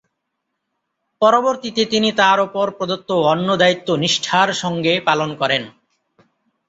পরবর্তীতে 1.21 1.81
তিনি 1.85 2.09
তার 2.11 2.37
ওপর 2.39 2.65
প্রদত্ত 2.71 3.09
অন্য 3.31 3.49
দায়িত্ব 3.57 3.87
নিষ্ঠার 3.95 4.49
সঙ্গে 4.53 4.93
পালন 5.07 5.29
করেন। 5.35 5.63